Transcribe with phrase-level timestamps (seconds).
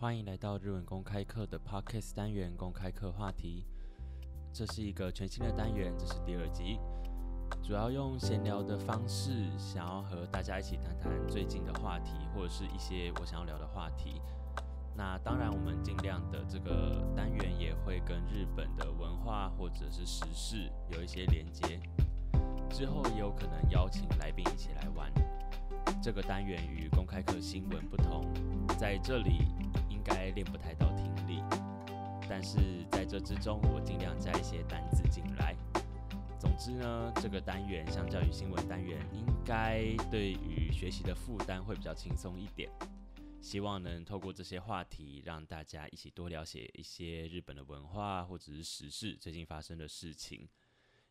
[0.00, 3.66] 欢迎来到日文公开课的 Podcast 单元公开课话题。
[4.52, 6.78] 这是一个全新的单元，这是第二集，
[7.64, 14.22] 主要用闲聊的方式，想要和大家一起谈谈最近的话题，或者是一些我想要聊的话题。
[14.96, 21.80] 那当然，我们尽量的这个单元也会跟日本的文化或者是时事有一些连接。
[22.70, 25.12] 之后也有可能邀请来宾一起来玩。
[26.00, 28.24] 这个单元与公开课新闻不同，
[28.78, 29.48] 在这里。
[30.08, 31.42] 该练不太到听力，
[32.28, 35.54] 但是在这之中，我尽量加一些单字进来。
[36.40, 42.70] 总之呢，这个单元相较于新闻单元，应该对于学习的负担会比较轻松一点。
[43.40, 50.48] 希望能透过这些话题，让大家一起多了解一些日本的文化，或者是时事最近发生的事情，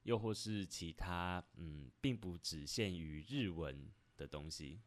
[0.03, 4.79] 又或是其他嗯，并不只限于日文的东西。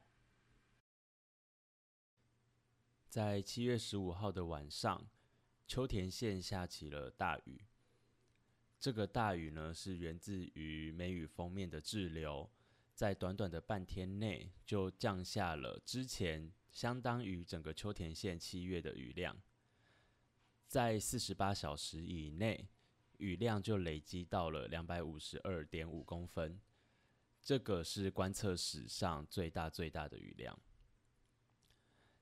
[3.11, 5.05] 在七月十五号的晚上，
[5.67, 7.61] 秋田县下起了大雨。
[8.79, 12.49] 这个大雨呢，是源自于梅雨封面的滞留，
[12.95, 19.37] 在短短的半天内就降下了之前相当于整个秋田县七月的雨量。
[20.69, 22.69] 在四十八小时以内，
[23.19, 26.61] 雨量就累积到了两百五十二点五公分，
[27.43, 30.57] 这个是观测史上最大最大的雨量。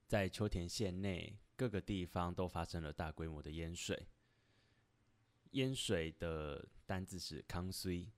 [0.09, 4.07] 在秋田县内各个地方都发生了大规模的淹水。
[5.51, 8.11] 淹水的单字是康水，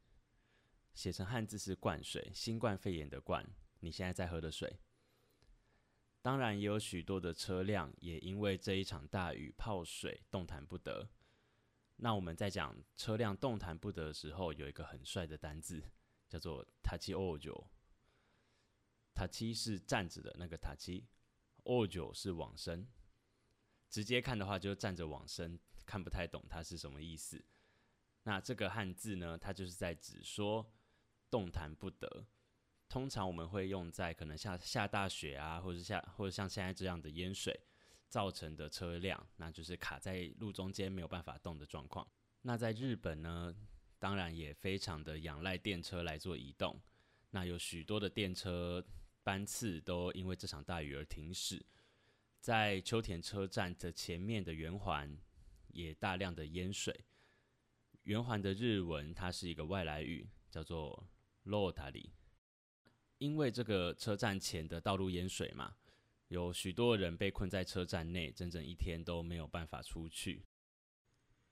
[0.94, 3.46] 写成汉字是灌水，新冠肺炎的灌，
[3.82, 4.80] 你现在在喝的水。
[6.22, 11.10] 当然也有许多的车辆也因为这一场大雨泡水动弹不得。
[11.98, 15.84] 那我们在讲车辆动弹不得的时候，有一个很帅的单字
[16.30, 17.68] 叫做塔七欧九。
[19.14, 21.06] 塔七是站着的那个塔七。
[21.64, 22.88] 二九是往生，
[23.90, 27.44] 直接看的话就站着往生，看不太懂它是什么意思。
[28.24, 30.72] 那这个汉字呢，它就是在指说
[31.30, 32.26] 动弹不得。
[32.90, 37.58] 通常我们会用在可能下下大雪啊，或者下或者像现在这样的淹水
[38.10, 42.06] 造成的车辆，那就是卡在路中间没有办法动的状况。
[42.42, 43.56] 那在日本呢，
[44.00, 46.82] 当然也非常的仰赖电车来做移动，
[47.30, 48.86] 那有许多的电车。
[49.24, 51.64] 班次都因为这场大雨而停驶，
[52.40, 55.18] 在秋田车站的前面的圆环
[55.68, 57.06] 也大量的淹水。
[58.04, 61.08] 圆环的日文它是一个外来语，叫做
[61.46, 62.10] “lotari”。
[63.20, 65.76] 因为这个车站前的道路淹水嘛，
[66.30, 70.48] 有许多人被困在车站内，整整一天都没有办法出去。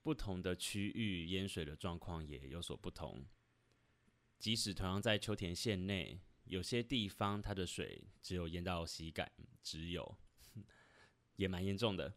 [0.02, 3.24] 不同的区域淹水的状况也有所不同，
[4.40, 6.20] 即使同样在秋田县内。
[6.50, 10.18] 有些地方它的水只有淹到膝盖，只有
[11.38, 12.12] 也蛮严重的。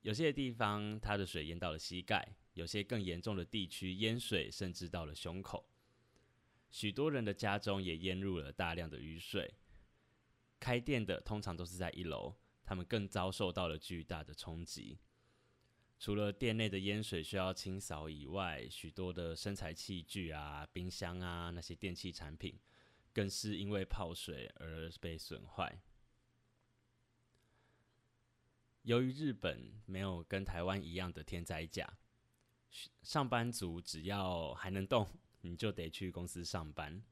[0.00, 5.68] 有些地方它的水淹到了膝盖，有些更严重的地区淹水甚至到了胸口。
[6.70, 9.54] 许多人的家中也淹入了大量的雨水。
[10.58, 12.34] 开店的通常都是在一楼，
[12.64, 14.98] 他们更遭受到了巨大的冲击。
[15.98, 22.58] 除了店内的淹水需要清扫以外，许多的生材器具啊、冰箱啊那些电器产品。
[23.14, 25.80] 更是因为泡水而被损坏。
[28.82, 31.96] 由于日本没有跟台湾一样的天灾假，
[33.02, 35.08] 上班族只要还能动，
[35.40, 37.02] 你就得去公司上班。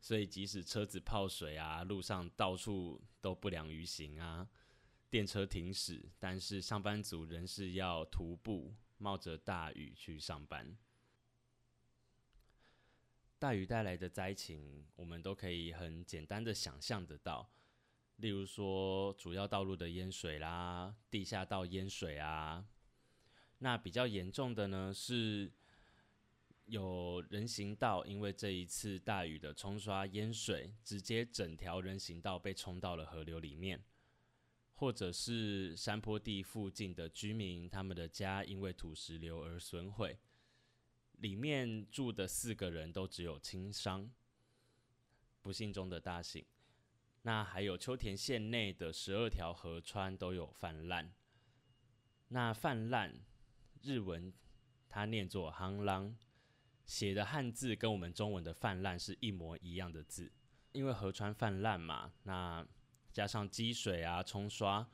[0.00, 4.48] 所以即使车子泡水啊，路上到处都不良于行啊，
[5.10, 10.76] 电车停驶，但是上班族仍是要徒步冒着大雨去上班。
[13.42, 17.50] 大雨带来的灾情，我们都可以很简单的想象得到。
[18.18, 22.64] 例如说，主要道路的淹水啦，地下道淹水啊。
[23.58, 25.50] 那比较严重的呢，是
[26.66, 33.82] 有人行道因为这一次大雨的冲刷淹水，直接整条人行道被冲到了河流里面，
[34.74, 40.16] 或者是山坡地附近的居民，他们的家因为土石流而损毁。
[41.22, 44.10] 里面住的四个人都只有轻伤，
[45.40, 46.44] 不幸中的大幸。
[47.22, 51.14] 那还有秋田县内的十二条河川都有泛滥。
[52.26, 53.20] 那泛滥
[53.82, 54.34] 日文
[54.88, 56.16] 它念作“夯浪”，
[56.84, 60.32] 写的汉字跟我们中文的泛滥是一模一样的字。
[60.72, 62.66] 因为河川泛滥嘛，那
[63.12, 64.84] 加上积水啊冲刷，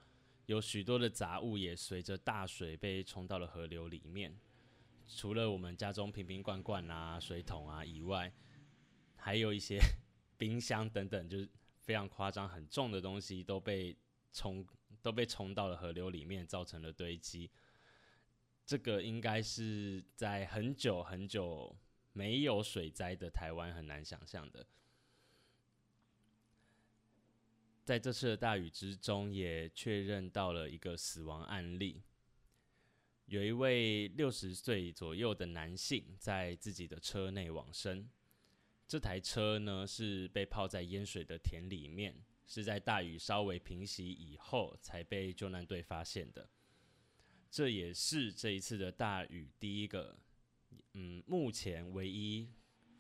[0.45, 4.39] 有许多的杂物也随着大水被冲到了河流里面。
[5.09, 8.33] 除了我们家中瓶瓶罐罐啊、水桶啊以外，
[9.17, 9.81] 还有一些
[10.37, 11.49] 冰箱等等，就是
[11.81, 13.97] 非常夸张、很重的东西都被
[14.33, 14.65] 冲
[15.03, 17.51] 都被冲到了河流里面，造成了堆积。
[18.67, 21.75] 这个应该是在很久很久
[22.13, 24.67] 没有水灾的台湾很难想象的。
[27.83, 32.03] 在这次的大雨之中，也确认到了一个死亡案例。
[33.29, 38.09] 有一位六十岁左右的男性在自己的车内往生。
[38.87, 46.49] 这台车呢是被泡在淹水的田里面，是在大雨稍微平息以后才被救难队发现的。
[47.51, 50.19] 这也是这一次的大雨第一个，
[50.95, 52.51] 嗯，目前唯一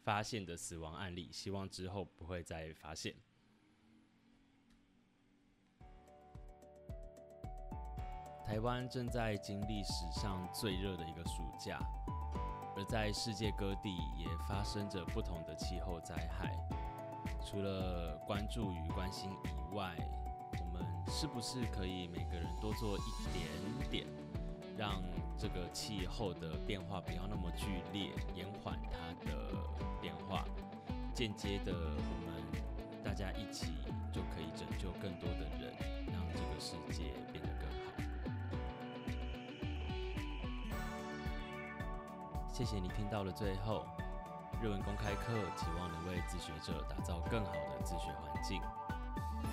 [0.02, 1.31] 发现的死亡案例。
[1.32, 3.16] 希望之后不会再发现。
[8.48, 11.78] 台湾正在经历史上最热的一个暑假，
[12.74, 16.50] 而在世界各地也发生着不同的气候灾害。
[17.44, 19.94] 除了关注与关心以外，
[20.52, 23.02] 我们是不是可以每个人多做一
[23.34, 24.06] 点点，
[24.78, 25.02] 让
[25.36, 29.52] 这个气候的变化不要那么剧烈，延缓它的
[30.00, 30.42] 变化？
[31.12, 32.62] 间接的，我们
[33.04, 33.66] 大家一起
[34.10, 35.70] 就可以拯救更多的人，
[36.06, 37.88] 让这个世界变得更好。
[42.58, 43.87] 谢谢你听到了最后。
[44.60, 48.60] 日文公开课期望能为自学者打造更好的自学环境。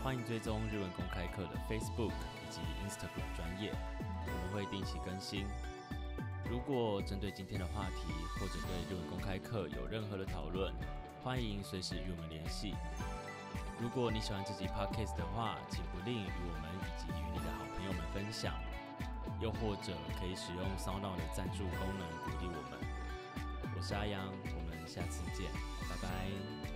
[0.03, 3.71] 欢迎追踪日文公开课的 Facebook 以及 Instagram 专业，
[4.25, 5.45] 我们会定期更新。
[6.49, 10.73] 如果针对今天的话题或者对日文公开课有任何的讨论，
[11.23, 12.73] 欢迎随时与我们联系。
[13.79, 18.55] 如果你喜欢这集 Podcast 的话，请不吝与我们以及与你的好朋友们分享，
[19.39, 22.84] 又或者可以使用 SoundOn 的赞助功能鼓励我们。
[23.77, 25.51] 我是阿阳，我们下次见，
[25.89, 26.74] 拜拜。